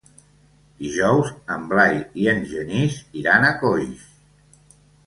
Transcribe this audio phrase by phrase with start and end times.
[0.83, 4.07] Dijous en Blai i en Genís iran a Coix.